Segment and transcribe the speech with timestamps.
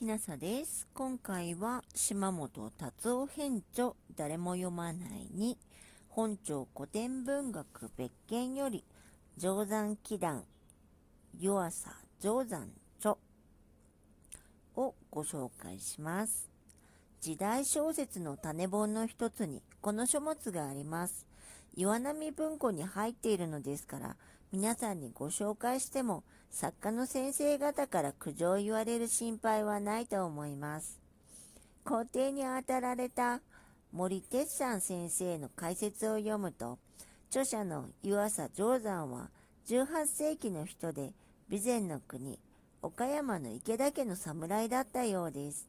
[0.00, 0.88] きなさです。
[0.94, 5.58] 今回は島本達夫編著誰も読まないに
[6.08, 8.82] 本庁古典文学別件より
[9.38, 10.44] 定山祈願
[11.38, 13.18] 湯浅定山著
[14.74, 16.48] をご紹介します。
[17.20, 21.26] 時代小説の種本の一つにこの書物があります。
[21.76, 24.16] 岩波文庫に入っているのですから
[24.52, 31.00] 皆さんにご紹介しても作家の先生方から苦情を言われる心配はないと思います。
[31.84, 33.40] 校庭に当たられた
[33.92, 36.78] 森哲山先生の解説を読むと、
[37.28, 39.30] 著者の湯浅定山は
[39.68, 41.12] 18世紀の人で
[41.48, 42.40] 備前の国、
[42.82, 45.68] 岡山の池田家の侍だったようです。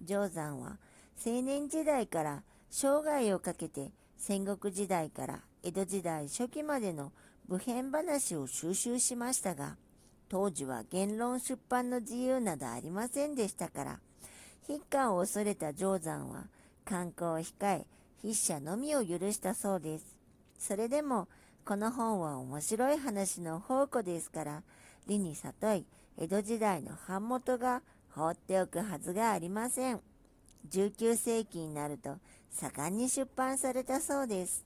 [0.00, 0.78] 定山は
[1.24, 7.12] 青年時代から生涯をかけて戦国時代から江戸時代初期までの
[7.48, 9.76] 部編話を収集しましたが、
[10.28, 14.00] 当時は言論出版の自由などありませんでしたから、
[14.66, 16.44] 筆下を恐れた定山は
[16.84, 17.86] 観光を控え、
[18.22, 20.16] 筆者のみを許したそうです。
[20.58, 21.28] それでも、
[21.66, 24.62] この本は面白い話の宝庫ですから、
[25.06, 25.86] 理に悟い、
[26.16, 30.00] 江戸時代の版元が放っておくはずがありません。
[30.70, 32.16] 19世紀になると
[32.50, 34.64] 盛んに出版されたそうです。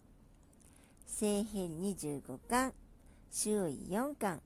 [1.10, 2.72] 聖編25巻、
[3.32, 4.40] 周囲4巻、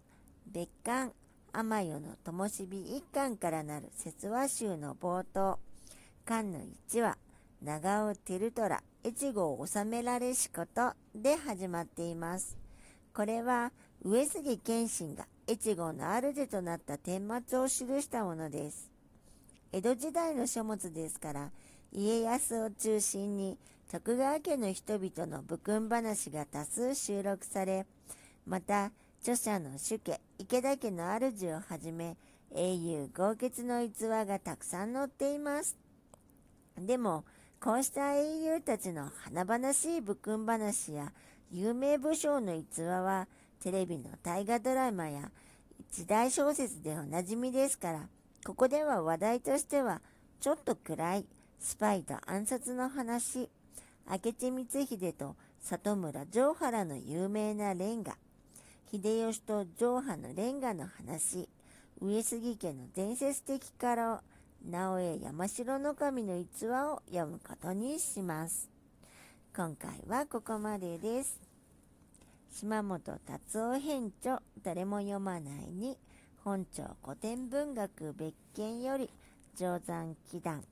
[0.47, 1.13] 別巻、
[1.53, 5.59] 天代の灯火一巻からなる説話集の冒頭、
[6.25, 7.19] 巻の1話、
[7.63, 12.57] 長尾照虎、越後を治められしことで始まっています。
[13.13, 17.71] これは上杉謙信が越後の主となった顛末を記
[18.03, 18.91] したものです。
[19.73, 21.51] 江戸時代の書物ですから、
[21.93, 23.59] 家康を中心に
[23.93, 27.85] 徳川家の人々の武勲話が多数収録され、
[28.47, 28.91] また
[29.21, 32.17] 著者の主家池田家の主をはじめ
[32.55, 35.77] 英雄豪傑の逸話がたくさん載っています。
[36.79, 37.27] でも、
[37.61, 41.13] こうした英雄たちの華々しい武勲話や
[41.51, 43.29] 有名武将の逸話は
[43.63, 45.31] テレビの大河ドラマや
[45.91, 48.09] 時代小説でおなじみですから、
[48.47, 50.01] ここでは話題としては
[50.41, 51.27] ちょっと暗い
[51.61, 53.51] スパイと暗殺の話、
[54.13, 58.19] 明智光秀と里村城原の有名なレンガ、
[58.91, 61.49] 秀吉と城派のレンガの話、
[61.99, 64.21] 上杉家の伝説的家老、
[64.69, 68.69] 直江山城の神の逸話を読むことにします。
[69.57, 71.41] 今回はここまでです。
[72.51, 75.97] 島本達夫編著誰も読まないに
[76.45, 79.09] 本庁古典文学別件より
[79.57, 80.63] 定山祈願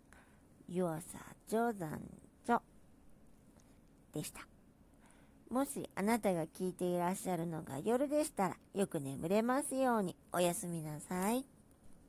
[0.68, 1.18] 湯浅
[1.48, 2.02] 定山
[2.44, 2.60] 著
[4.12, 4.47] でした。
[5.50, 11.44] もしあなたが聞いていらっしゃるのが夜でしたらよく眠れますようにおやすみなさい。